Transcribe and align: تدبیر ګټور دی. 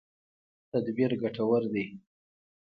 تدبیر 0.71 1.11
ګټور 1.21 1.63
دی. 1.73 1.85